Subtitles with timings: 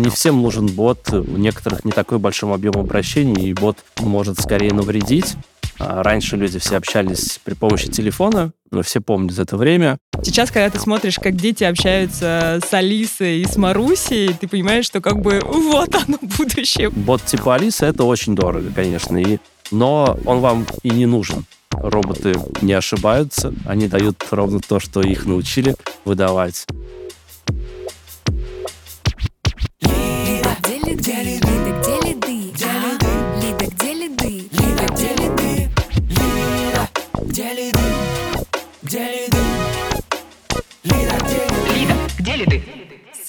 [0.00, 4.72] Не всем нужен бот, у некоторых не такой большой объем обращений, и бот может скорее
[4.72, 5.34] навредить.
[5.78, 9.98] А раньше люди все общались при помощи телефона, но все помнят это время.
[10.22, 15.02] Сейчас, когда ты смотришь, как дети общаются с Алисой и с Марусей, ты понимаешь, что
[15.02, 16.88] как бы вот оно будущее.
[16.88, 19.36] Бот типа Алисы— это очень дорого, конечно, и...
[19.70, 21.44] но он вам и не нужен.
[21.72, 25.76] Роботы не ошибаются, они дают ровно то, что их научили
[26.06, 26.64] выдавать.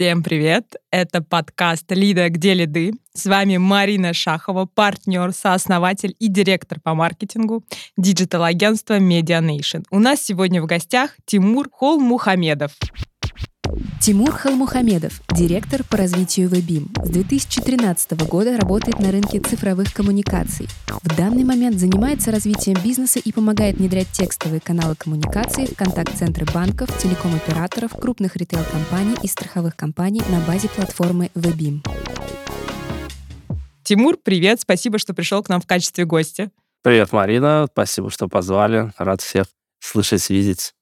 [0.02, 0.78] Всем привет!
[0.90, 2.30] Это подкаст «Лида.
[2.30, 2.94] Где лиды?».
[3.14, 7.64] С вами Марина Шахова, партнер, сооснователь и директор по маркетингу
[7.98, 9.84] digital -агентства Media Nation.
[9.92, 12.72] У нас сегодня в гостях Тимур Холмухамедов.
[14.02, 16.90] Тимур Холмухамедов, директор по развитию Webim.
[17.04, 20.68] С 2013 года работает на рынке цифровых коммуникаций.
[21.04, 26.90] В данный момент занимается развитием бизнеса и помогает внедрять текстовые каналы коммуникации в контакт-центры банков,
[26.98, 31.84] телеком-операторов, крупных ритейл-компаний и страховых компаний на базе платформы Webim.
[33.84, 36.50] Тимур, привет, спасибо, что пришел к нам в качестве гостя.
[36.82, 38.92] Привет, Марина, спасибо, что позвали.
[38.98, 39.46] Рад всех
[39.80, 40.74] слышать, видеть,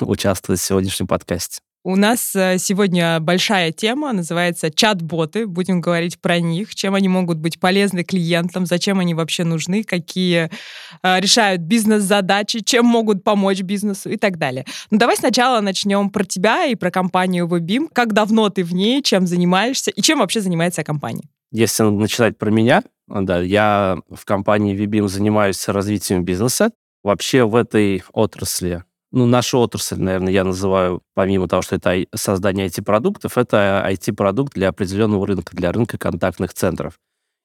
[0.00, 1.60] участвовать в сегодняшнем подкасте.
[1.88, 5.46] У нас э, сегодня большая тема, называется чат-боты.
[5.46, 10.50] Будем говорить про них, чем они могут быть полезны клиентам, зачем они вообще нужны, какие
[11.04, 14.64] э, решают бизнес-задачи, чем могут помочь бизнесу и так далее.
[14.90, 17.86] Ну давай сначала начнем про тебя и про компанию Webim.
[17.92, 21.28] Как давно ты в ней, чем занимаешься и чем вообще занимается компания?
[21.52, 26.72] Если начинать про меня, да, я в компании Webim занимаюсь развитием бизнеса.
[27.04, 32.66] Вообще в этой отрасли ну, нашу отрасль, наверное, я называю, помимо того, что это создание
[32.66, 36.98] IT-продуктов, это IT-продукт для определенного рынка, для рынка контактных центров.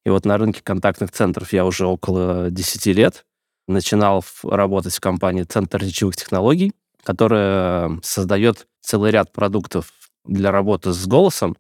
[0.06, 3.26] И вот на рынке контактных центров я уже около 10 лет.
[3.68, 6.74] Начинал работать в компании «Центр речевых технологий»,
[7.04, 9.94] которая создает целый ряд продуктов
[10.26, 11.56] для работы с голосом.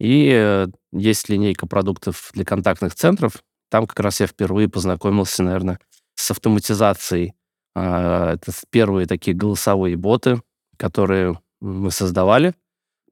[0.00, 3.42] И э, есть линейка продуктов для контактных центров.
[3.70, 5.78] Там как раз я впервые познакомился, наверное,
[6.14, 7.34] с автоматизацией
[7.74, 10.42] это первые такие голосовые боты,
[10.76, 12.54] которые мы создавали.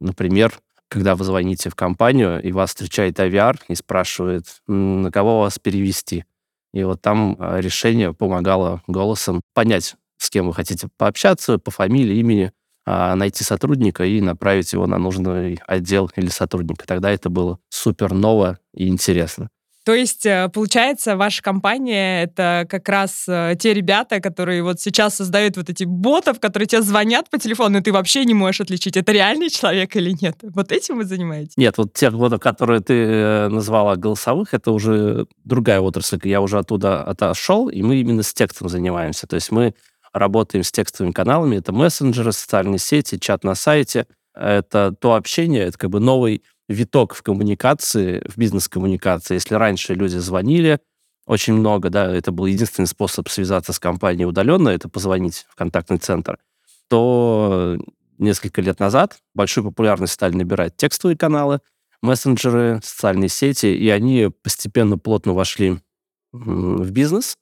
[0.00, 0.53] Например,
[0.88, 6.25] когда вы звоните в компанию, и вас встречает авиар и спрашивает, на кого вас перевести.
[6.72, 12.16] И вот там а, решение помогало голосом понять, с кем вы хотите пообщаться, по фамилии,
[12.16, 12.53] имени,
[12.87, 16.87] а, найти сотрудника и направить его на нужный отдел или сотрудника.
[16.87, 19.48] Тогда это было супер ново и интересно.
[19.85, 25.17] То есть, э, получается, ваша компания— это как раз э, те ребята, которые вот сейчас
[25.17, 28.97] создают вот эти ботов, которые тебе звонят по телефону, и ты вообще не можешь отличить,
[28.97, 30.37] это реальный человек или нет.
[30.43, 31.57] Вот этим вы занимаетесь?
[31.57, 36.19] Нет, вот тех ботов, которые ты э, назвала голосовых, это уже другая отрасль.
[36.25, 39.27] Я уже оттуда отошел, и мы именно с текстом занимаемся.
[39.27, 39.75] То есть мы
[40.13, 44.07] работаем с текстовыми каналами, это мессенджеры, социальные сети, чат на сайте.
[44.35, 49.35] Это то общение, это как бы новый виток в коммуникации, в бизнес-коммуникации.
[49.35, 50.79] Если раньше люди звонили
[51.27, 55.99] очень много, да, это был единственный способ связаться с компанией удаленно, это позвонить в контактный
[55.99, 56.39] центр,
[56.89, 57.77] то
[58.19, 61.61] несколько лет назад большую популярность стали набирать текстовые каналы,
[62.03, 65.79] мессенджеры, социальные сети, и они постепенно плотно вошли
[66.33, 67.37] в бизнес.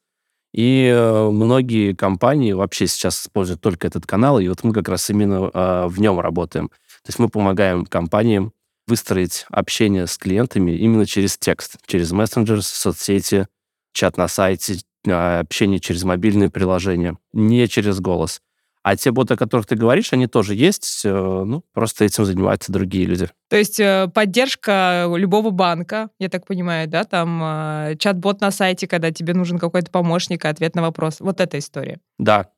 [0.51, 5.07] И э, многие компании вообще сейчас используют только этот канал, и вот мы как раз
[5.11, 6.69] именно а, в нем работаем.
[6.69, 8.51] То есть мы помогаем компаниям
[8.89, 13.47] выстроить общение с клиентами именно через текст, через мессенджеры, соцсети,
[13.93, 14.77] чат на сайте,
[15.07, 18.41] а, общение через мобильные приложения, не через голос.
[18.81, 22.71] А те боты, о которых ты говоришь, они тоже есть, э, ну, просто этим занимаются
[22.71, 23.29] другие люди.
[23.49, 28.87] То есть э, поддержка любого банка, я так понимаю, да, там э, чат-бот на сайте,
[28.87, 31.19] когда тебе нужен какой-то помощник, ответ на вопрос.
[31.19, 31.99] Вот эта история.
[32.17, 32.49] Да,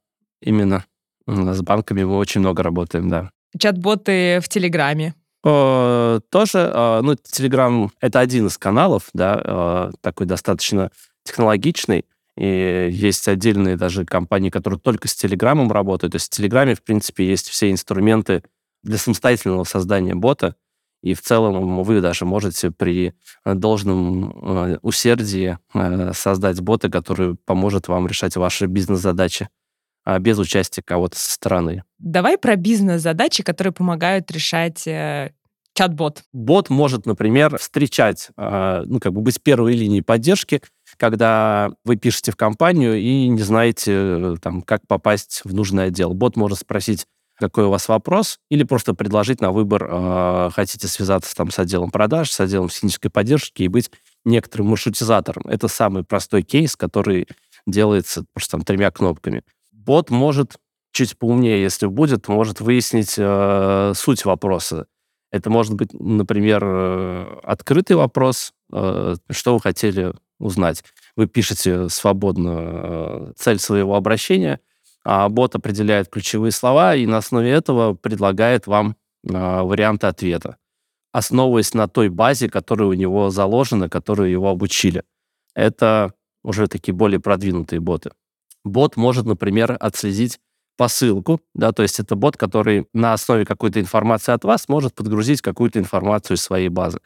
[0.41, 0.85] именно.
[1.25, 3.31] С банками мы очень много работаем, да.
[3.57, 5.15] Чат-боты в Телеграме.
[5.43, 10.91] Э, тоже, э, ну, Telegram— это один из каналов, да, э, такой достаточно
[11.23, 12.05] технологичный,
[12.37, 16.13] и есть отдельные даже компании, которые только с Телеграмом работают.
[16.13, 18.43] То есть в Телеграме, в принципе, есть все инструменты
[18.83, 20.55] для самостоятельного создания бота,
[21.03, 25.57] и в целом вы даже можете при должном усердии
[26.13, 29.49] создать бота, который поможет вам решать ваши бизнес-задачи
[30.19, 31.83] без участия кого-то со стороны.
[31.99, 35.31] Давай про бизнес-задачи, которые помогают решать э,
[35.73, 36.23] чат-бот.
[36.33, 40.61] Бот может, например, встречать, э, ну, как бы быть первой линией поддержки,
[40.97, 46.13] когда вы пишете в компанию и не знаете, э, там, как попасть в нужный отдел.
[46.13, 47.05] Бот может спросить,
[47.37, 51.89] какой у вас вопрос, или просто предложить на выбор, э, хотите связаться там с отделом
[51.89, 53.89] продаж, с отделом технической поддержки и быть
[54.25, 55.43] некоторым маршрутизатором.
[55.47, 57.27] Это самый простой кейс, который
[57.65, 59.43] делается просто там тремя кнопками.
[59.85, 60.57] Бот может
[60.91, 64.87] чуть поумнее, если будет, может выяснить э, суть вопроса.
[65.31, 70.83] Это может быть, например, э, открытый вопрос, э, что вы хотели узнать.
[71.15, 74.59] Вы пишете свободно э, цель своего обращения,
[75.03, 80.57] а бот определяет ключевые слова и на основе этого предлагает вам варианты ответа,
[81.11, 85.03] основываясь на той базе, которая у него заложена, которую его обучили.
[85.53, 86.13] Это
[86.43, 88.11] уже такие более продвинутые боты.
[88.63, 90.39] Бот может, например, отследить
[90.77, 95.41] посылку, да, то есть это бот, который на основе какой-то информации от вас может подгрузить
[95.41, 96.99] какую-то информацию из своей базы.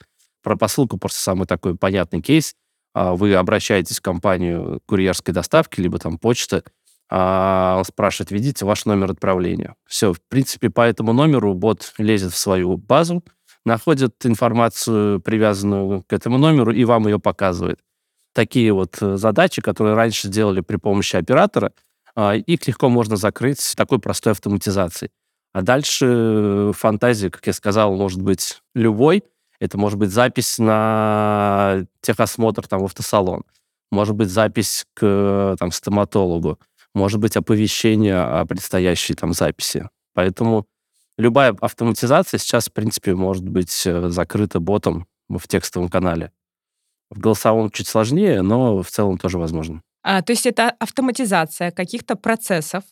[0.44, 2.54] Про посылку просто самый такой понятный кейс.
[2.94, 6.64] А, вы обращаетесь в компанию курьерской доставки, либо там почты,
[7.10, 9.76] а спрашивает, введите ваш номер отправления.
[9.86, 13.24] Все, в принципе, по этому номеру бот лезет в свою базу,
[13.66, 17.80] находит информацию, привязанную к этому номеру, и вам ее показывает.
[18.36, 21.72] Такие вот э, задачи, которые раньше делали при помощи оператора–
[22.16, 25.12] а, их легко можно закрыть такой простой автоматизацией.
[25.54, 29.24] А дальше э, фантазия, как я сказал, может быть любой.
[29.60, 33.44] Это может быть запись на техосмотр там, в автосалон,
[33.90, 36.60] может быть запись к там, стоматологу,
[36.94, 39.90] может быть оповещение о предстоящей там записи.
[40.14, 40.68] Поэтому
[41.18, 46.32] любая автоматизация сейчас, в принципе, может быть э, закрыта ботом в текстовом канале.
[47.10, 49.82] В голосовом чуть сложнее, но в целом тоже возможно.
[50.04, 52.84] А, то есть это автоматизация каких-то процессов,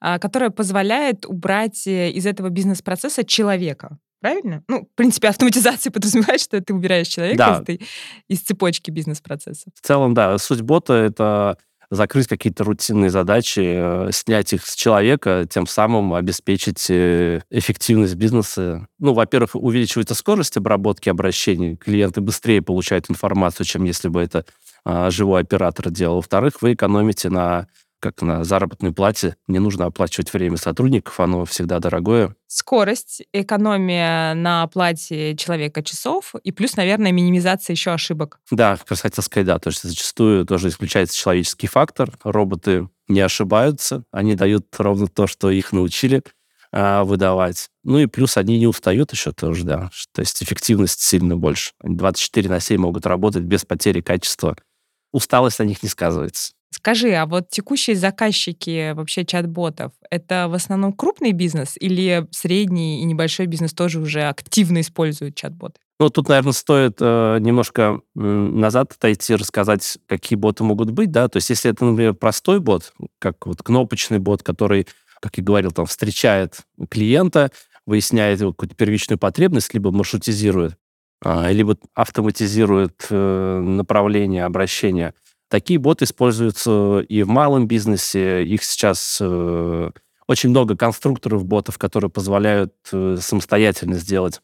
[0.00, 3.98] а, которая позволяет убрать э, из этого бизнес-процесса человека.
[4.20, 4.64] Правильно?
[4.68, 7.54] Ну, в принципе, автоматизация подразумевает, что ты убираешь человека да.
[7.54, 7.80] из, этой,
[8.28, 9.70] из цепочки бизнес-процесса.
[9.74, 10.38] В целом, да.
[10.38, 11.58] Суть бота— это
[11.90, 18.86] закрыть какие-то рутинные задачи, э, снять их с человека, тем самым обеспечить э, эффективность бизнеса.
[18.98, 24.44] Ну, во-первых, увеличивается скорость обработки обращений, клиенты быстрее получают информацию, чем если бы это
[24.84, 26.16] а, живой оператор делал.
[26.16, 27.66] Во-вторых, вы экономите на
[28.00, 29.36] как на заработной плате.
[29.46, 32.34] Не нужно оплачивать время сотрудников, оно всегда дорогое.
[32.46, 38.40] Скорость, экономия на оплате человека часов и плюс, наверное, минимизация еще ошибок.
[38.50, 42.10] Да, как раз хотел сказать, да, то есть зачастую тоже исключается человеческий фактор.
[42.22, 46.22] Роботы не ошибаются, они дают ровно то, что их научили
[46.72, 47.70] а, выдавать.
[47.84, 49.90] Ну и плюс они не устают еще тоже, да.
[50.12, 51.72] То есть эффективность сильно больше.
[51.80, 54.56] Они 24 на 7 могут работать без потери качества
[55.16, 56.52] усталость на них не сказывается.
[56.70, 63.04] Скажи, а вот текущие заказчики вообще чат-ботов, это в основном крупный бизнес или средний и
[63.04, 65.80] небольшой бизнес тоже уже активно используют чат-боты?
[65.98, 71.28] Ну, тут, наверное, стоит э, немножко э, назад отойти, рассказать, какие боты могут быть, да,
[71.28, 74.86] то есть если это, например, простой бот, как вот кнопочный бот, который,
[75.20, 76.58] как я говорил, там, встречает
[76.90, 77.50] клиента,
[77.86, 80.76] выясняет его какую-то первичную потребность, либо маршрутизирует,
[81.24, 85.14] а, либо автоматизирует э, направление обращения.
[85.48, 88.44] Такие боты используются и в малом бизнесе.
[88.44, 89.90] Их сейчас э,
[90.26, 94.40] очень много конструкторов ботов, которые позволяют э, самостоятельно сделать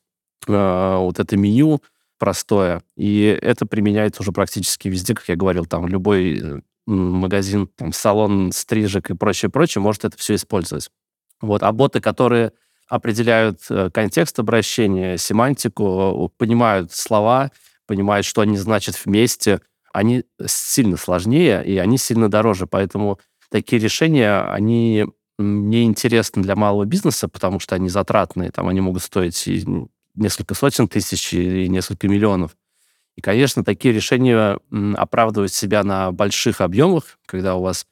[0.49, 1.83] вот это меню
[2.19, 2.83] простое.
[2.97, 9.11] И это применяется уже практически везде, как я говорил, там любой магазин, там, салон стрижек
[9.11, 10.91] и прочее, прочее, может это все использовать.
[11.41, 11.63] Вот.
[11.63, 12.53] А боты, которые
[12.89, 17.51] определяют э, контекст обращения, семантику, понимают слова,
[17.87, 19.61] понимают, что они значат вместе.
[19.93, 22.67] Они сильно сложнее, и они сильно дороже.
[22.67, 23.19] Поэтому
[23.51, 25.07] такие решения, они
[25.39, 28.51] не интересны для малого бизнеса, потому что они затратные.
[28.51, 29.65] Там они могут стоить и
[30.15, 32.57] несколько сотен тысяч, и несколько миллионов.
[33.17, 34.59] И, конечно, такие решения
[34.95, 37.87] оправдывают себя на больших объемах, когда у вас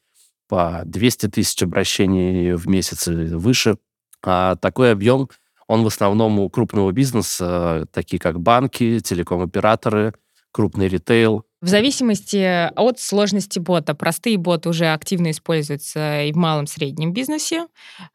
[0.49, 3.77] по 200 тысяч обращений в месяц и выше–
[4.23, 5.29] а такой объем,
[5.67, 10.15] он в основном у крупного бизнеса, такие как банки, телеком-операторы,
[10.53, 11.45] крупный ритейл.
[11.63, 13.95] В зависимости от сложности бота.
[13.95, 17.67] Простые боты уже активно используются и в малом среднем бизнесе.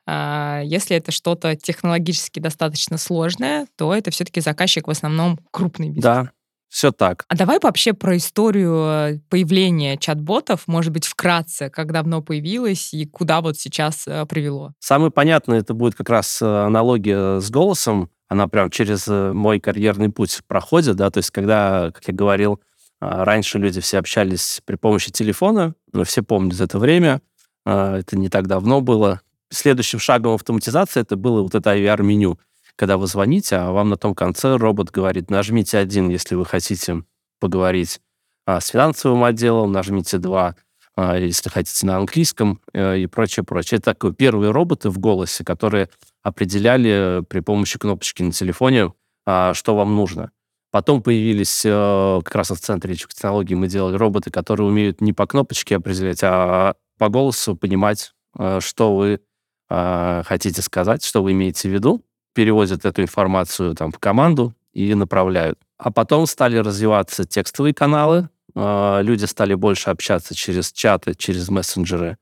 [0.08, 6.04] А, если это что-то технологически достаточно сложное, то это все-таки заказчик в основном крупный бизнес.
[6.04, 6.32] Да,
[6.70, 7.24] все так.
[7.28, 13.06] А давай вообще про историю э, появления чат-ботов, может быть, вкратце, как давно появилось и
[13.06, 14.74] куда вот сейчас э, привело.
[14.80, 18.10] Самое понятное это будет как раз э, аналогия с голосом.
[18.28, 22.60] Она прям через мой карьерный путь проходит, да, то есть когда, как я говорил,
[23.00, 27.22] раньше люди все общались при помощи телефона, но все помнят это время,
[27.66, 29.22] это не так давно было.
[29.50, 32.40] Следующим шагом автоматизации это было вот это IVR-меню
[32.75, 37.04] когда вы звоните, а вам на том конце робот говорит, нажмите один, если вы хотите
[37.40, 38.02] поговорить
[38.46, 40.56] а, с финансовым отделом, нажмите два,
[40.96, 43.80] а, если хотите, на английском э, и прочее, прочее.
[43.80, 45.90] Это такие первые роботы в голосе, которые
[46.22, 48.94] определяли при помощи кнопочки на телефоне,
[49.25, 50.32] а, что вам нужно.
[50.75, 55.25] Потом появились э, как раз в центре технологий мы делали роботы, которые умеют не по
[55.25, 59.22] кнопочке определять, а по голосу понимать, э, что вы
[59.70, 62.03] хотите сказать, что вы имеете в виду,
[62.34, 65.58] переводят эту информацию там в команду и направляют.
[65.77, 72.17] А потом стали развиваться текстовые каналы, а, люди стали больше общаться через чаты, через мессенджеры.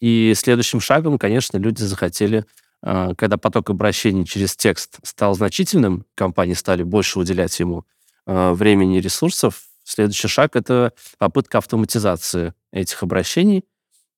[0.00, 2.44] И следующим шагом, конечно, люди захотели,
[2.82, 7.84] когда поток обращений через текст стал значительным, компании стали больше уделять ему
[8.28, 13.64] а, времени и ресурсов, следующий шаг— это попытка автоматизации этих обращений.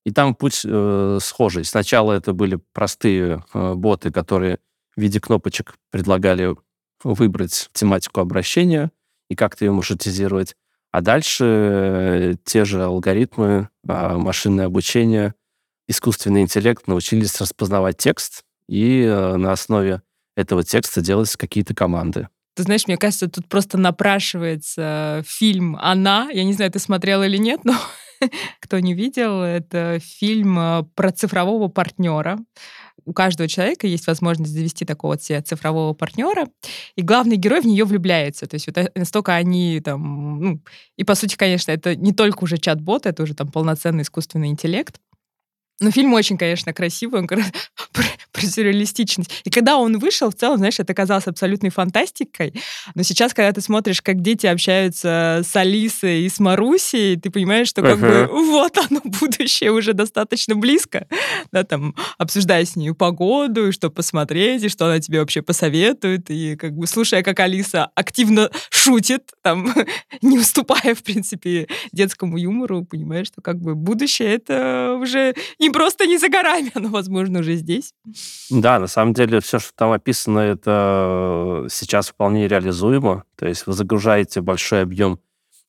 [0.03, 1.63] И там путь э, схожий.
[1.63, 4.57] Сначала это были простые э, боты, которые
[4.95, 6.55] в виде кнопочек предлагали
[7.03, 8.91] выбрать тематику обращения
[9.29, 10.55] и как-то ее маршрутизировать.
[10.91, 15.35] А дальше э, те же алгоритмы, а, машинное обучение,
[15.87, 20.01] искусственный интеллект научились распознавать текст и э, на основе
[20.37, 22.29] этого текста делать какие-то команды.
[22.55, 26.29] Ты знаешь, мне кажется, тут просто напрашивается фильм «Она».
[26.31, 27.75] Я не знаю, ты смотрел или нет, но
[28.61, 32.39] кто не видел, это фильм э, про цифрового партнера
[33.05, 36.47] у каждого человека есть возможность завести такого вот себе цифрового партнера,
[36.95, 38.45] и главный герой в нее влюбляется.
[38.45, 40.39] То есть вот э, настолько они там...
[40.39, 40.61] Ну,
[40.97, 44.99] и, по сути, конечно, это не только уже чат-бот, это уже там полноценный искусственный интеллект.
[45.79, 47.27] Но фильм очень, конечно, красивый, он
[48.41, 49.41] про, сюрреалистичность.
[49.43, 52.53] И когда он вышел, в целом, знаешь, это казалось абсолютной фантастикой.
[52.95, 57.67] Но сейчас, когда ты смотришь, как дети общаются с Алисой и с Марусей, ты понимаешь,
[57.67, 58.27] что как uh-huh.
[58.27, 61.07] бы вот оно, будущее уже достаточно близко.
[61.51, 66.29] Да, там, обсуждая с ней погоду, и что посмотреть, и что она тебе вообще посоветует,
[66.29, 69.73] и как бы слушая, как Алиса активно шутит, там,
[70.21, 76.05] не уступая, в принципе, детскому юмору, понимаешь, что как бы будущее это уже не просто
[76.05, 77.93] не за горами, оно, возможно, уже здесь.
[78.49, 83.23] Да, на самом деле все, что там описано, это сейчас вполне реализуемо.
[83.37, 85.19] То есть вы загружаете большой объем.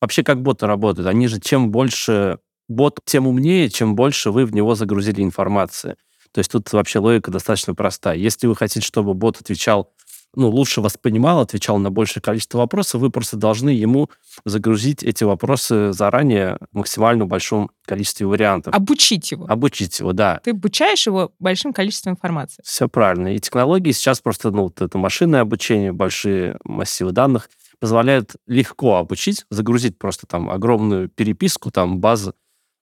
[0.01, 1.09] Вообще, как боты работают?
[1.09, 2.39] Они же чем больше
[2.69, 5.97] бот, тем умнее, чем больше вы в него загрузили информации.
[6.33, 8.17] То есть тут вообще логика достаточно простая.
[8.17, 9.93] Если вы хотите, чтобы бот отвечал
[10.35, 14.09] ну, лучше воспринимал, отвечал на большее количество вопросов, вы просто должны ему
[14.45, 18.75] загрузить эти вопросы заранее в максимально большом количестве вариантов.
[18.75, 19.47] Обучить его.
[19.47, 20.41] Обучить его, да.
[20.43, 22.63] Ты обучаешь его большим количеством информации.
[22.65, 23.35] Все правильно.
[23.35, 29.45] И технологии сейчас просто, ну, вот это машинное обучение, большие массивы данных позволяют легко обучить,
[29.51, 32.33] загрузить просто там огромную переписку, там базы,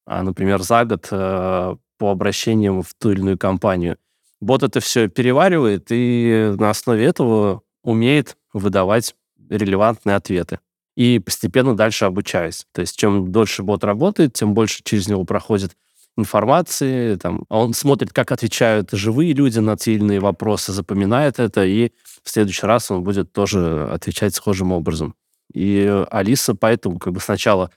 [0.07, 3.97] а, например, за год э, по обращениям в ту или иную компанию–
[4.41, 9.15] Бот это все переваривает и на основе этого умеет выдавать
[9.49, 10.61] релевантные ответы.
[10.97, 12.67] И постепенно дальше обучаясь.
[12.73, 15.77] То есть чем дольше бот работает, тем больше через него проходит
[16.17, 21.65] информации, там, он смотрит, как отвечают живые люди на те или иные вопросы, запоминает это,
[21.65, 21.93] и
[22.23, 25.15] в следующий раз он будет тоже отвечать схожим образом.
[25.53, 27.71] И Алиса поэтому как бы сначала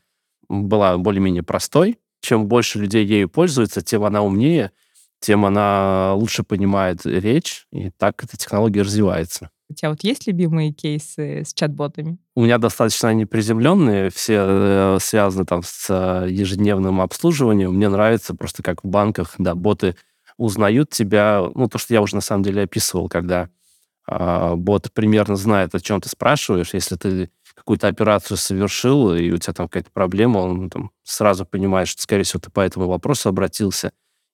[0.50, 2.00] была более-менее простой.
[2.22, 4.72] Чем больше людей ею пользуются, тем она умнее,
[5.24, 9.50] тем она лучше понимает речь, и так эта технология развивается.
[9.70, 12.18] У тебя вот есть любимые кейсы с чат-ботами?
[12.36, 17.74] У меня достаточно они приземленные, все э, связаны там с э, ежедневным обслуживанием.
[17.74, 19.96] Мне нравится просто как в банках, да, боты
[20.38, 23.50] узнают тебя, ну, то, что я уже на самом деле описывал, когда
[24.10, 26.74] э, бот примерно знает, о чем ты спрашиваешь.
[26.74, 31.88] Если ты какую-то операцию совершил, и у тебя там какая-то проблема, он там сразу понимает,
[31.88, 33.94] что, скорее всего, ты по этому вопросу обратился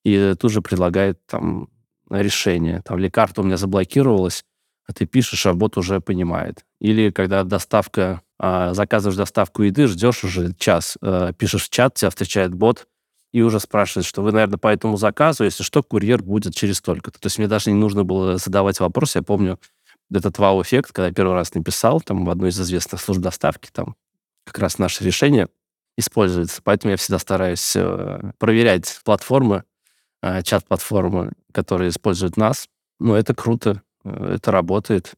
[0.10, 1.70] и тут же предлагает там
[2.10, 2.82] решение.
[2.84, 4.44] Там, или карта у меня заблокировалась,
[4.88, 6.66] а ты пишешь, а бот уже понимает.
[6.80, 12.10] Или когда доставка, а, заказываешь доставку еды, ждешь уже час, а, пишешь в чат, тебя
[12.10, 12.88] встречает бот,
[13.32, 17.20] и уже спрашивает, что вы, наверное, по этому заказу, если что, курьер будет через столько-то.
[17.20, 19.16] То есть мне даже не нужно было задавать вопрос.
[19.16, 19.60] Я помню
[20.12, 23.96] этот вау-эффект, когда я первый раз написал там в одной из известных служб доставки, там
[24.46, 25.48] как раз наше решение
[25.98, 26.62] используется.
[26.63, 29.63] Поэтому я всегда стараюсь э, проверять платформы,
[30.21, 32.67] Э, чат-платформы, которые используют нас.
[32.99, 35.13] Ну, это круто, э, это работает.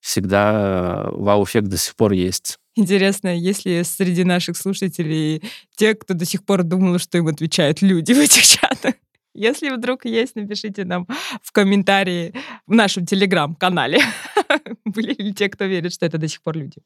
[0.00, 2.58] Всегда э, вау-эффект до сих пор есть.
[2.76, 5.42] Интересно, если среди наших слушателей
[5.76, 8.94] те, кто до сих пор думал, что им отвечают люди в этих чатах,
[9.32, 11.08] если вдруг есть, напишите нам
[11.42, 12.34] в комментарии
[12.66, 13.98] в нашем телеграм-канале,
[14.84, 16.82] были ли те, кто верит, что это до сих пор люди.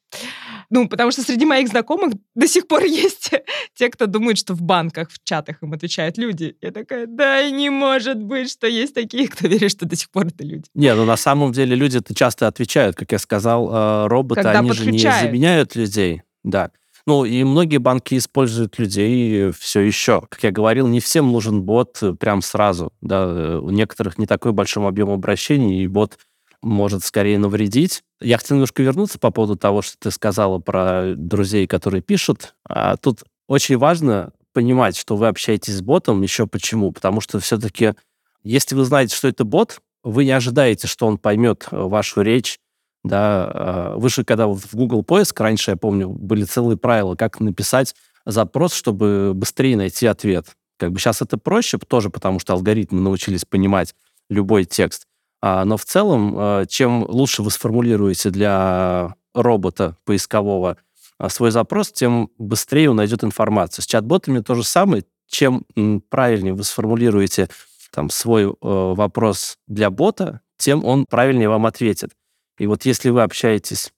[0.70, 3.30] Ну, потому что среди моих знакомых до сих пор есть
[3.74, 6.56] те, кто думает, что в банках, в чатах им отвечают люди.
[6.60, 10.26] Я такая, да, не может быть, что есть такие, кто верит, что до сих пор
[10.26, 10.64] это люди.
[10.74, 14.72] Не, ну на самом деле люди-то часто отвечают, как я сказал, э, роботы, Когда они
[14.72, 16.22] же не заменяют людей.
[16.44, 16.70] Да.
[17.06, 20.20] Ну, и многие банки используют людей все еще.
[20.28, 22.92] Как я говорил, не всем нужен бот прям сразу.
[23.00, 23.58] Да.
[23.60, 26.18] У некоторых не такой большой объем обращений, и бот
[26.62, 28.02] может скорее навредить.
[28.20, 32.54] Я хотел немножко вернуться по поводу того, что ты сказала про друзей, которые пишут.
[32.68, 36.22] А тут очень важно понимать, что вы общаетесь с ботом.
[36.22, 36.92] Еще почему?
[36.92, 37.94] Потому что все-таки,
[38.42, 42.58] если вы знаете, что это бот, вы не ожидаете, что он поймет вашу речь,
[43.04, 47.40] да, а, вы же, когда в Google поиск, раньше, я помню, были целые правила, как
[47.40, 47.94] написать
[48.26, 50.56] запрос, чтобы быстрее найти ответ.
[50.78, 53.94] Как бы сейчас это проще тоже, потому что алгоритмы научились понимать
[54.28, 55.06] любой текст.
[55.40, 60.78] А, но в целом, а, чем лучше вы сформулируете для робота поискового
[61.28, 63.82] свой запрос, тем быстрее он найдет информацию.
[63.82, 65.04] С чат-ботами то же самое.
[65.28, 65.64] Чем
[66.08, 67.48] правильнее вы сформулируете
[67.90, 72.12] там, свой э, вопрос для бота, тем он правильнее вам ответит.
[72.58, 73.92] И вот если вы общаетесь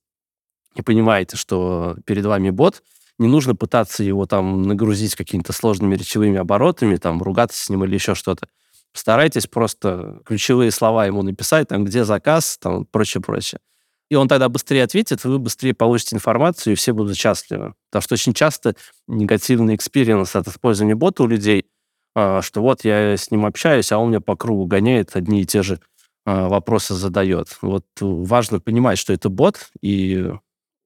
[0.74, 2.82] и понимаете, что перед вами бот,
[3.18, 7.94] не нужно пытаться его там нагрузить какими-то сложными речевыми оборотами, там, ругаться с ним или
[7.94, 8.48] еще что-то.
[8.92, 13.60] Старайтесь просто ключевые слова ему написать, там, где заказ, там, прочее-прочее.
[14.10, 17.74] И он тогда быстрее ответит, вы быстрее получите информацию, и все будут счастливы.
[17.90, 18.74] Потому что очень часто
[19.06, 21.66] негативный experience от использования бота у людей,
[22.16, 25.46] а, что вот я с ним общаюсь, а он меня по кругу гоняет одни и
[25.46, 25.80] те же
[26.26, 27.56] а, вопросы задает.
[27.62, 30.32] Вот важно понимать, что это бот, и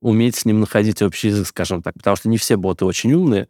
[0.02, 3.48] уметь с ним находить общий язык, скажем так, потому что не все боты очень умные,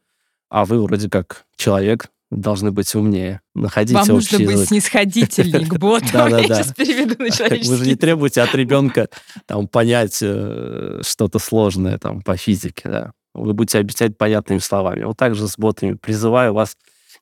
[0.50, 3.40] а вы вроде как человек должны быть умнее.
[3.54, 4.56] Находите Вам нужно язык.
[4.56, 6.06] быть снисходительней к боту.
[6.12, 6.38] Да-да-да.
[6.38, 7.96] Я сейчас переведу на Вы же не человеческий.
[7.96, 9.08] требуете от ребенка
[9.46, 12.88] там, понять э, что-то сложное там, по физике.
[12.88, 13.12] Да.
[13.34, 15.04] Вы будете объяснять понятными словами.
[15.04, 15.94] Вот так же с ботами.
[15.94, 16.76] Призываю вас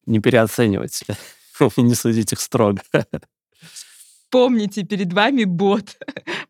[0.07, 1.02] не переоценивать.
[1.76, 2.81] и не судить их строго.
[4.31, 5.97] Помните, перед вами бот.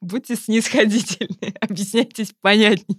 [0.00, 1.54] Будьте снисходительны.
[1.60, 2.98] Объясняйтесь понятней.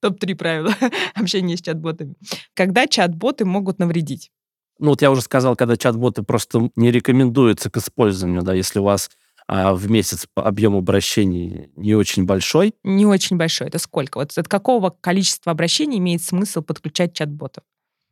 [0.00, 0.74] Топ-3 правила
[1.14, 2.14] общения с чат-ботами.
[2.54, 4.30] Когда чат-боты могут навредить?
[4.78, 8.84] Ну, вот я уже сказал, когда чат-боты просто не рекомендуются к использованию, да, если у
[8.84, 9.10] вас
[9.46, 13.68] а, в месяц объем обращений не очень большой, Не очень большой.
[13.68, 14.18] Это сколько?
[14.18, 17.62] Вот от какого количества обращений имеет смысл подключать чат-ботов?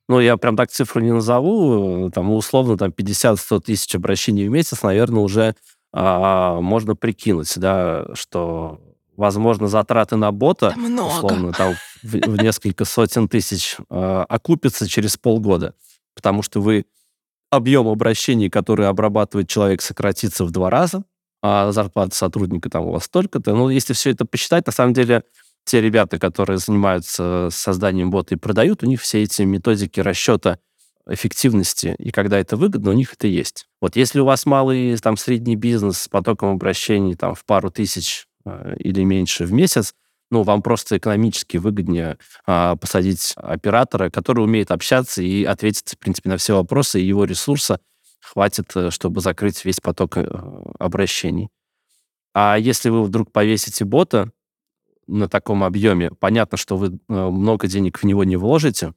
[0.08, 4.82] ну, я прям так цифру не назову, там, условно, там, 50-100 тысяч обращений в месяц,
[4.82, 5.54] наверное, уже
[5.92, 8.78] а, можно прикинуть, да, что,
[9.16, 11.08] возможно, затраты на бота, Это много.
[11.08, 15.74] условно, там, в, в несколько сотен тысяч а, окупятся через полгода,
[16.14, 16.86] потому что вы
[17.50, 21.04] объем обращений, которые обрабатывает человек, сократится в два раза,
[21.42, 23.54] а зарплата сотрудника там у вас столько-то.
[23.54, 25.24] Ну, если все это посчитать, на самом деле,
[25.64, 30.58] те ребята, которые занимаются созданием бота и продают, у них все эти методики расчета
[31.08, 33.66] эффективности, и когда это выгодно, у них это есть.
[33.80, 38.28] Вот если у вас малый, там, средний бизнес с потоком обращений там в пару тысяч
[38.44, 39.94] э, или меньше в месяц,
[40.32, 42.16] ну, вам просто экономически выгоднее
[42.46, 47.24] а, посадить оператора, который умеет общаться и ответить, в принципе, на все вопросы, и его
[47.24, 47.80] ресурса
[48.18, 50.24] хватит, э, чтобы закрыть весь поток э,
[50.78, 51.50] обращений.
[52.32, 54.32] А если вы вдруг повесите бота
[55.06, 58.94] на таком объеме, понятно, что вы э, много денег в него не вложите,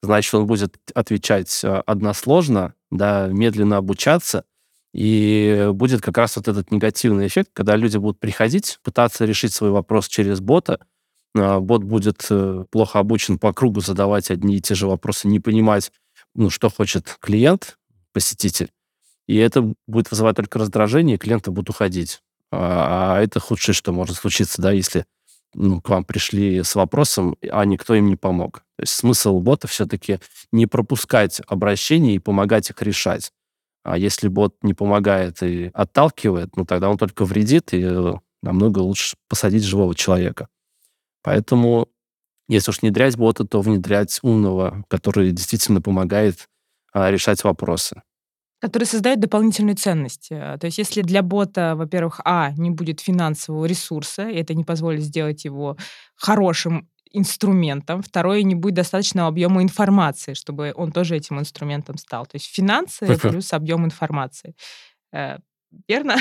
[0.00, 4.46] значит, он будет отвечать односложно, да, медленно обучаться,
[4.96, 9.70] и будет как раз вот этот негативный эффект, когда люди будут приходить, пытаться решить свой
[9.70, 10.80] вопрос через бота,
[11.36, 15.38] а, бот будет э, плохо обучен по кругу задавать одни и те же вопросы, не
[15.38, 15.92] понимать,
[16.34, 17.76] ну, что хочет клиент,
[18.14, 18.70] посетитель,
[19.26, 22.22] и это будет вызывать только раздражение, и клиенты будут уходить.
[22.50, 25.04] А, а это худшее, что может случиться, да, если
[25.52, 28.60] ну, к вам пришли с вопросом, а никто им не помог.
[28.76, 30.20] То есть смысл бота все-таки
[30.52, 33.30] не пропускать обращения и помогать их решать.
[33.86, 38.80] А если бот не помогает и отталкивает, ну тогда он только вредит, и э, намного
[38.80, 40.48] лучше посадить живого человека.
[41.22, 41.86] Поэтому,
[42.48, 46.48] если уж внедрять бота, то внедрять умного, который действительно помогает
[46.92, 48.02] а, решать вопросы.
[48.60, 50.32] Которые создают дополнительную ценность.
[50.32, 54.64] Э, То есть если для бота, во-первых, а, не будет финансового ресурса, и это не
[54.64, 55.76] позволит сделать его
[56.16, 58.02] хорошим инструментом.
[58.02, 62.26] Второе, не будет достаточного объема информации, чтобы он тоже этим инструментом стал.
[62.26, 64.54] То есть финансы плюс объем информации.
[65.12, 65.38] Э,
[65.88, 66.16] Верно?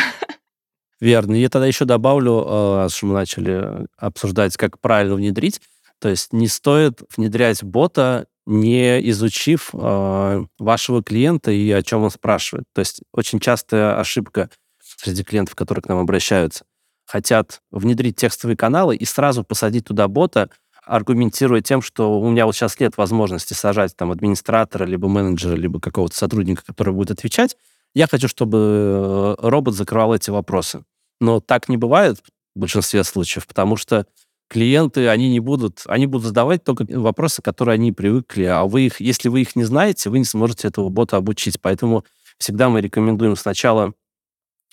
[1.00, 1.36] Верно.
[1.36, 5.62] Я тогда еще добавлю, э, раз уж мы начали обсуждать, как правильно внедрить.
[6.00, 12.12] То есть не стоит внедрять бота, не изучив э, вашего клиента и о чем он
[12.12, 12.66] спрашивает.
[12.74, 14.50] То есть очень частая ошибка
[14.82, 16.66] среди клиентов, которые к нам обращаются.
[17.06, 20.50] Хотят внедрить текстовые каналы и сразу посадить туда бота,
[20.86, 25.80] аргументируя тем, что у меня вот сейчас нет возможности сажать там администратора, либо менеджера, либо
[25.80, 27.58] какого-то сотрудника, который будет отвечать.
[27.93, 30.84] Я хочу, чтобы э, робот закрывал эти вопросы.
[31.19, 32.19] Но так не бывает
[32.56, 34.06] в большинстве случаев, потому что
[34.50, 39.02] клиенты, они не будут, они будут задавать только вопросы, которые они привыкли, а вы их,
[39.02, 41.60] если вы их не знаете, вы не сможете этого бота обучить.
[41.62, 42.06] Поэтому
[42.38, 43.93] всегда мы рекомендуем сначала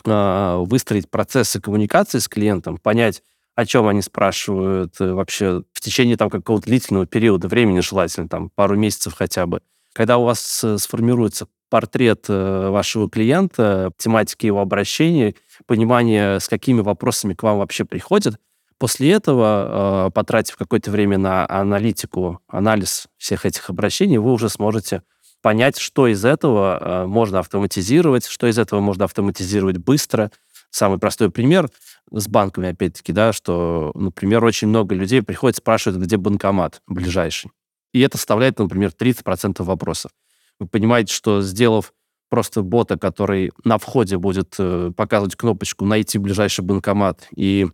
[0.05, 3.23] э, выстроить процессы коммуникации с клиентом, понять,
[3.55, 8.51] о чем они спрашивают э, вообще в течение там какого-то длительного периода времени, желательно там
[8.51, 9.61] пару месяцев хотя бы.
[9.93, 15.37] Когда у вас э, сформируется портрет э, вашего клиента, тематики его обращений,
[15.67, 18.37] понимание, с какими вопросами к вам вообще приходят,
[18.79, 25.03] После этого, потратив какое-то время на аналитику, анализ всех этих обращений, вы уже сможете
[25.43, 30.31] понять, что из этого можно автоматизировать, что из этого можно автоматизировать быстро.
[30.73, 31.71] Самый простой пример
[32.11, 37.51] с банками, опять-таки, да, что, например, очень много людей приходят, спрашивают, где банкомат ближайший.
[37.93, 40.13] И это составляет, например, 30% вопросов.
[40.59, 41.93] Вы понимаете, что сделав
[42.31, 47.69] просто бота, который на входе будет э, показывать кнопочку «Найти ближайший банкомат» и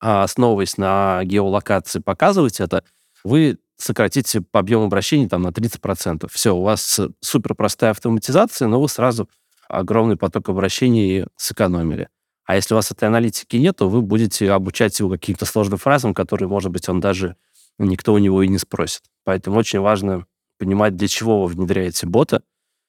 [0.00, 2.82] а, основываясь на геолокации, показывать это,
[3.22, 6.28] вы сократите по объему обращений там, на 30%.
[6.32, 9.28] Все, у вас супер простая автоматизация, но вы сразу
[9.68, 12.08] огромный поток обращений сэкономили.
[12.44, 16.14] А если у вас этой аналитики нет, то вы будете обучать его каким-то сложным фразам,
[16.14, 17.36] которые, может быть, он даже
[17.78, 19.02] никто у него и не спросит.
[19.24, 20.26] Поэтому очень важно
[20.58, 22.42] понимать, для чего вы внедряете бота,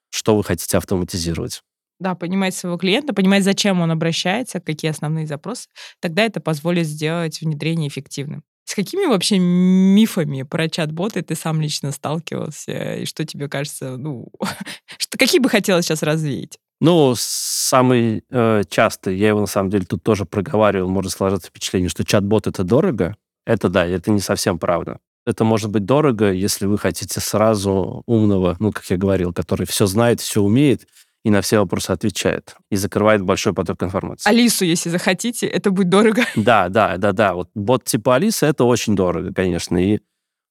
[0.09, 1.63] что вы хотите автоматизировать
[2.01, 7.39] да, понимать своего клиента, понимать, зачем он обращается, какие основные запросы, тогда это позволит сделать
[7.41, 8.43] внедрение эффективным.
[8.65, 12.95] С какими вообще мифами про чат-боты ты сам лично сталкивался?
[12.95, 14.29] И что тебе кажется, ну,
[14.97, 16.57] что, какие бы хотелось сейчас развеять?
[16.81, 21.89] Ну, самый э, частый, я его на самом деле тут тоже проговаривал, может сложиться впечатление,
[21.89, 23.15] что чат-бот это дорого.
[23.45, 24.97] Это да, это не совсем правда.
[25.27, 29.85] Это может быть дорого, если вы хотите сразу умного, ну, как я говорил, который все
[29.85, 30.87] знает, все умеет,
[31.23, 32.55] и на все вопросы отвечает.
[32.71, 34.27] И закрывает большой поток информации.
[34.27, 36.23] Алису, если захотите, это будет дорого.
[36.35, 37.35] Да, да, да, да.
[37.35, 39.77] Вот бот типа Алисы это очень дорого, конечно.
[39.77, 39.99] И,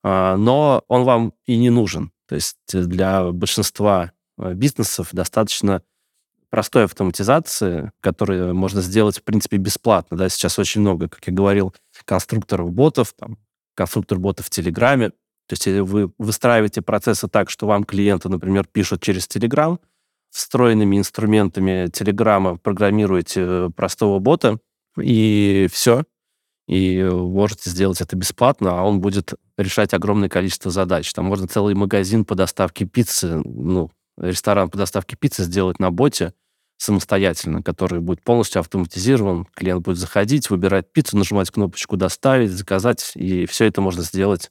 [0.05, 2.13] а, но он вам и не нужен.
[2.29, 5.83] То есть для большинства а, бизнесов достаточно
[6.51, 10.17] простой автоматизации, которую можно сделать, в принципе, бесплатно.
[10.17, 10.29] Да?
[10.29, 13.39] Сейчас очень много, как я говорил, конструкторов ботов, там,
[13.75, 15.11] конструктор ботов в Телеграме.
[15.47, 19.81] То есть вы выстраиваете процессы так, что вам клиенты, например, пишут через Телеграм,
[20.31, 24.59] встроенными инструментами Телеграма программируете э, простого бота,
[25.01, 26.05] и все.
[26.69, 31.13] И можете сделать это бесплатно, а он будет решать огромное количество задач.
[31.13, 36.33] Там можно целый магазин по доставке пиццы, ну, ресторан по доставке пиццы сделать на боте
[36.81, 39.47] самостоятельно, который будет полностью автоматизирован.
[39.55, 44.51] Клиент будет заходить, выбирать пиццу, нажимать кнопочку «Доставить», «Заказать», и все это можно сделать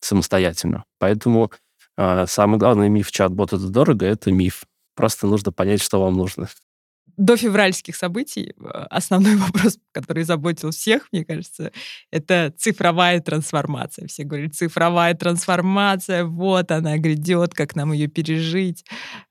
[0.00, 0.84] самостоятельно.
[0.98, 1.50] Поэтому
[1.96, 4.64] э, самый главный миф чат-бот «это дорого»— это миф.
[4.94, 6.48] Просто нужно понять, что вам нужно.
[7.16, 11.72] До февральских событий э, основной вопрос, который заботил всех, мне кажется,
[12.10, 14.08] это цифровая трансформация.
[14.08, 18.84] Все говорят, цифровая трансформация, вот она грядет, как нам ее пережить,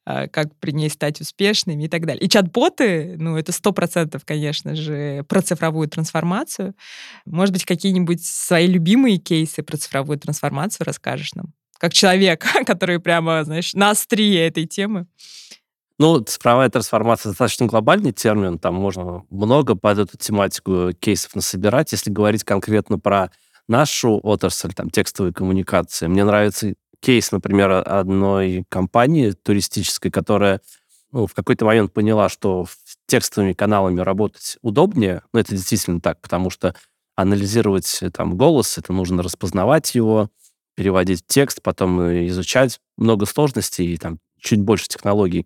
[0.05, 2.23] э, как при ней стать успешными и так далее.
[2.23, 6.75] И чат-боты, ну, это сто процентов, конечно же, про цифровую трансформацию.
[7.25, 11.53] Может быть, какие-нибудь свои любимые кейсы про цифровую трансформацию расскажешь нам?
[11.77, 15.05] Как человек, который прямо, знаешь, на острие этой темы.
[15.99, 21.91] Ну, цифровая трансформация достаточно глобальный термин, там можно много под эту тематику кейсов насобирать.
[21.91, 23.31] Если говорить конкретно про
[23.67, 30.61] нашу отрасль, там, текстовые коммуникации, мне нравится кейс, например, одной компании туристической, которая
[31.11, 32.65] ну, в какой-то момент поняла, что
[33.05, 35.21] текстовыми каналами работать удобнее.
[35.31, 36.73] Ну, это действительно так, потому что
[37.15, 40.29] анализировать там голос, это нужно распознавать его,
[40.75, 42.79] переводить текст, потом изучать.
[42.97, 45.45] Много сложностей и там чуть больше технологий.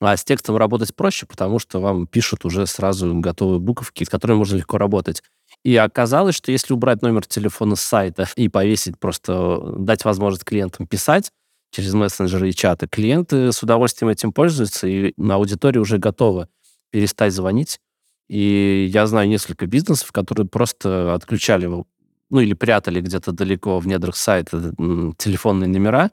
[0.00, 4.38] А с текстом работать проще, потому что вам пишут уже сразу готовые буковки, с которыми
[4.38, 5.22] можно легко работать.
[5.64, 10.86] И оказалось, что если убрать номер телефона с сайта и повесить, просто дать возможность клиентам
[10.86, 11.32] писать
[11.70, 16.48] через мессенджеры и чаты, клиенты с удовольствием этим пользуются, и на аудитории уже готова
[16.90, 17.80] перестать звонить.
[18.28, 24.16] И я знаю несколько бизнесов, которые просто отключали, ну или прятали где-то далеко в недрах
[24.16, 24.74] сайта
[25.18, 26.10] телефонные номера,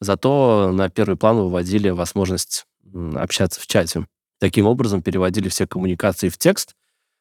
[0.00, 2.66] зато на первый план выводили возможность
[3.14, 4.06] общаться в чате.
[4.40, 6.74] Таким образом переводили все коммуникации в текст.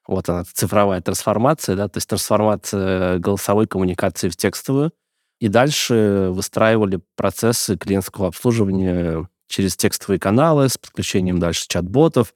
[0.08, 4.91] Вот она, цифровая трансформация, да, то есть трансформация голосовой коммуникации в текстовую.
[5.39, 12.34] И дальше выстраивали процессы клиентского обслуживания через текстовые каналы с подключением дальше чат-ботов,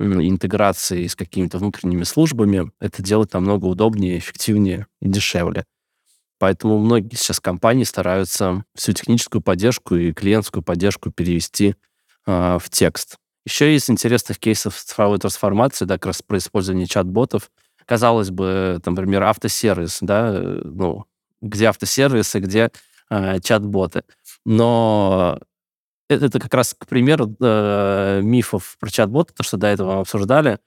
[0.00, 2.70] интеграцией с какими-то внутренними службами.
[2.80, 5.64] Это делать намного удобнее, эффективнее и дешевле.
[6.38, 11.74] Поэтому многие сейчас компании стараются всю техническую поддержку и клиентскую поддержку перевести
[12.28, 13.16] э, в текст.
[13.46, 17.50] Еще из интересных кейсов цифровой трансформации, да, как раз про использование чат-ботов,
[17.86, 21.06] казалось бы, там, например, автосервис, да, ну,
[21.40, 22.70] где автосервисы, где
[23.10, 24.02] э, чат-боты.
[24.44, 25.40] Но
[26.08, 30.58] это, это как раз, к примеру, э, мифов про чат-боты, то, что до этого обсуждали,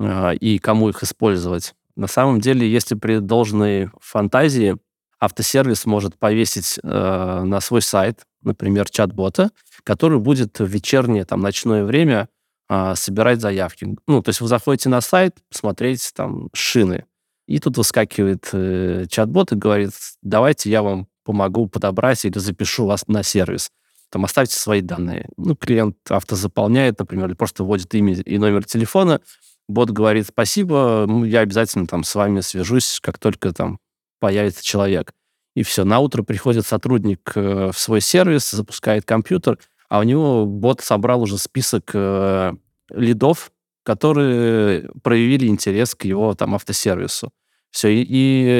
[0.00, 1.74] э, и кому их использовать.
[1.94, 4.76] На самом деле, если при должной фантазии
[5.20, 9.50] автосервис может повесить э, на свой сайт, например, чат-бота,
[9.84, 12.28] который будет в вечернее, там, ночное время
[12.68, 13.96] э, собирать заявки.
[14.06, 17.04] Ну, то есть вы заходите на сайт, смотреть там шины,
[17.46, 19.90] и тут выскакивает э, чат-бот и говорит,
[20.22, 23.70] давайте я вам помогу подобрать или запишу вас на сервис.
[24.10, 25.28] Там оставьте свои данные.
[25.36, 29.20] Ну, клиент автозаполняет, например, или просто вводит имя и номер телефона.
[29.68, 33.78] Бот говорит, спасибо, я обязательно там с вами свяжусь, как только там
[34.20, 35.12] появится человек.
[35.54, 40.46] И все, на утро приходит сотрудник э, в свой сервис, запускает компьютер, а у него
[40.46, 42.52] бот собрал уже список э,
[42.90, 43.52] лидов,
[43.84, 47.30] которые проявили интерес к его там автосервису.
[47.70, 48.04] Все, и,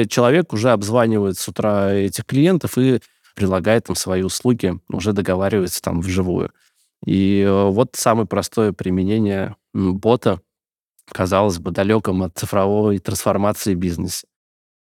[0.03, 2.99] и человек уже обзванивает с утра этих клиентов и
[3.35, 6.51] предлагает им свои услуги, уже договаривается там вживую.
[7.05, 10.39] И э, вот самое простое применение бота,
[11.11, 14.25] казалось бы, далеком от цифровой трансформации бизнеса.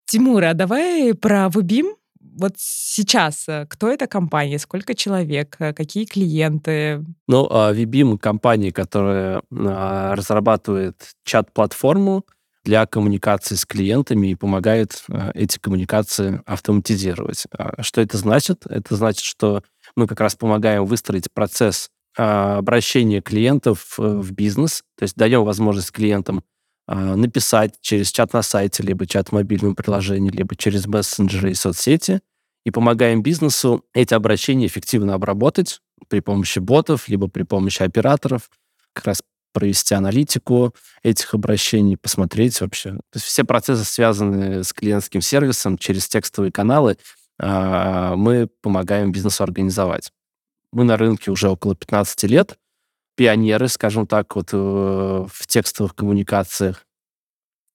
[0.07, 1.98] Тимур, а давай про Вебим.
[2.39, 7.05] Вот сейчас э, кто эта компания, сколько человек, э, какие клиенты?
[7.27, 12.25] Ну, Вебим— компания, которая а, разрабатывает чат-платформу
[12.65, 17.47] для коммуникации с клиентами и помогает а, эти коммуникации автоматизировать.
[17.57, 18.67] А что это значит?
[18.67, 19.63] Это значит, что
[19.97, 25.93] мы как раз помогаем выстроить процесс обращения клиентов э, в бизнес, то есть даем возможность
[25.93, 26.43] клиентам а,
[26.95, 32.21] написать через чат на сайте, либо чат в мобильном приложении, либо через мессенджеры и соцсети,
[32.65, 38.51] и помогаем бизнесу эти обращения эффективно обработать при помощи ботов, либо при помощи операторов,
[38.93, 39.23] как раз
[39.53, 42.91] провести аналитику этих обращений, посмотреть вообще.
[42.91, 46.97] То есть все процессы, связанные с клиентским сервисом через текстовые каналы,
[47.41, 50.13] а, мы помогаем бизнесу организовать.
[50.73, 52.59] Мы на рынке уже около 15 лет,
[53.19, 56.87] пионеры, скажем так, вот э, в текстовых коммуникациях.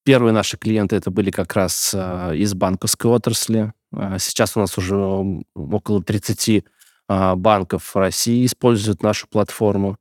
[0.05, 3.73] Первые наши клиенты это были как раз э, из банковской отрасли.
[3.93, 4.95] А сейчас у нас уже
[5.53, 6.63] около 30
[7.09, 9.97] а, банков России используют нашу платформу.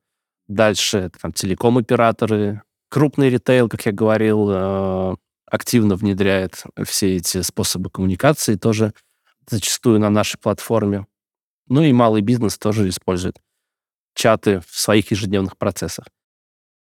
[0.47, 8.55] Дальше там телеком-операторы, крупный ритейл, как я говорил, э, активно внедряет все эти способы коммуникации
[8.55, 8.95] тоже
[9.51, 11.05] зачастую на нашей платформе.
[11.67, 13.41] Ну и малый бизнес тоже использует
[14.15, 16.07] чаты в своих ежедневных процессах.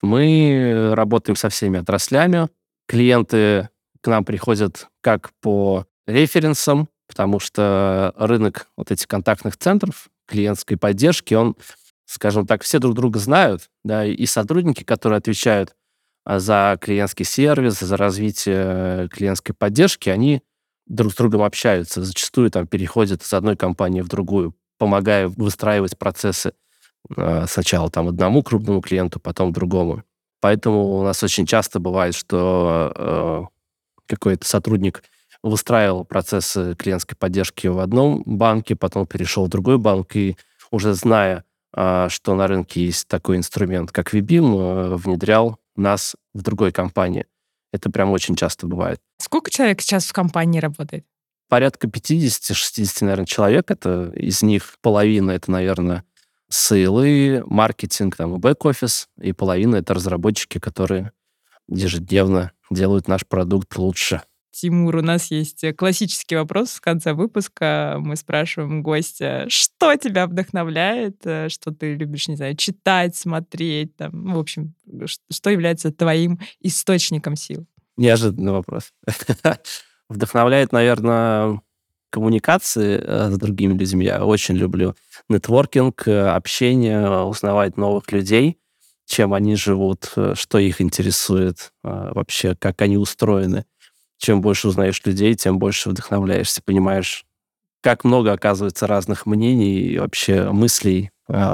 [0.02, 2.50] Мы работаем со всеми отраслями.
[2.88, 3.70] Клиенты
[4.02, 11.34] к нам приходят как по референсам, потому что рынок вот этих контактных центров, клиентской поддержки,
[11.34, 11.56] он,
[12.06, 15.76] скажем так, все друг друга знают, да, и сотрудники, которые отвечают
[16.26, 20.42] а, за клиентский сервис, за развитие клиентской поддержки, они
[20.86, 26.54] друг с другом общаются, зачастую там переходят из одной компании в другую, помогая выстраивать процессы
[27.48, 30.04] сначала там одному крупному клиенту, потом другому.
[30.44, 33.44] Поэтому у нас очень часто бывает, что э,
[34.08, 35.02] какой-то сотрудник
[35.42, 40.36] выстраивал процессы клиентской поддержки в одном банке, потом перешел в другой банк, и
[40.70, 46.42] уже зная, э, что на рынке есть такой инструмент, как Vibim, э, внедрял нас в
[46.42, 47.26] другой компании.
[47.72, 49.00] Это прям очень часто бывает.
[49.20, 51.06] Сколько человек сейчас в компании работает?
[51.48, 53.72] Порядка 50-60, наверное, человек.
[53.72, 56.04] Это из них половина, это, наверное,
[56.54, 61.12] сейлы, маркетинг, там, и бэк-офис, и половина— это разработчики, которые
[61.68, 64.22] ежедневно делают наш продукт лучше.
[64.52, 67.96] Тимур, у нас есть классический вопрос в конце выпуска.
[68.00, 74.36] Мы спрашиваем гостя, что тебя вдохновляет, что ты любишь, не знаю, читать, смотреть, там, ну,
[74.36, 74.76] в общем,
[75.32, 77.66] что является твоим источником сил?
[77.98, 78.92] Неожиданный вопрос.
[80.10, 81.60] Вдохновляет, наверное,
[82.14, 84.06] коммуникации э, с другими людьми.
[84.06, 84.96] Я очень люблю
[85.30, 88.60] нетворкинг, э, общение, узнавать новых людей,
[89.08, 93.66] чем они живут, э, что их интересует вообще, как они устроены.
[94.18, 97.26] Чем больше узнаешь людей, тем больше вдохновляешься, понимаешь,
[97.82, 101.12] как много, оказывается, разных мнений и вообще мыслей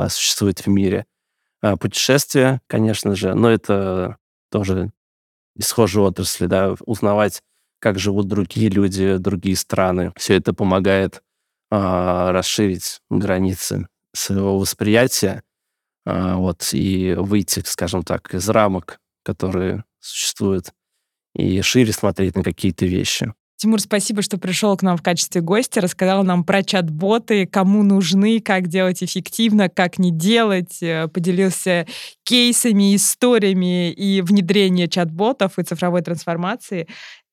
[0.09, 1.05] существует в мире.
[1.79, 4.17] Путешествия, конечно же, но это
[4.51, 4.91] тоже
[5.55, 7.41] исхожие отрасли, да, узнавать
[7.79, 10.11] как живут другие люди, другие страны.
[10.15, 11.21] Все это помогает
[11.71, 15.43] а, расширить границы своего восприятия
[16.05, 20.73] а, вот, и выйти, скажем так, из рамок, которые существуют,
[21.35, 23.33] и шире смотреть на какие-то вещи.
[23.61, 28.39] Тимур, спасибо, что пришел к нам в качестве гостя, рассказал нам про чат-боты, кому нужны,
[28.39, 31.85] как делать эффективно, как не делать, э, поделился
[32.23, 36.87] кейсами, историями и внедрения чат-ботов и цифровой трансформации.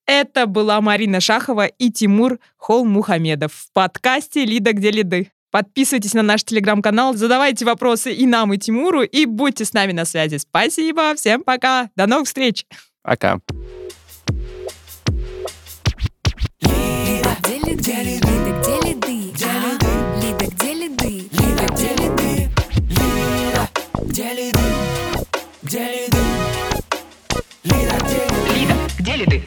[0.07, 5.33] Это была Марина Шахова и Тимур Холмухамедов в подкасте «Лида, где лиды».
[5.51, 10.05] Подписывайтесь на наш телеграм-канал, задавайте вопросы и нам, и Тимуру, и будьте с нами на
[10.05, 10.37] связи.
[10.37, 12.67] Спасибо, всем пока, до новых встреч.
[13.03, 13.41] Пока.
[16.61, 17.93] Лида, где лиды?
[18.23, 19.17] Лида, где лиды?
[20.23, 21.11] Лида, где лиды?
[21.33, 22.51] Лида, где лиды?
[24.13, 24.61] Где лиды?
[25.63, 26.19] Лида, где лиды?
[27.65, 29.43] Лида, где лиды?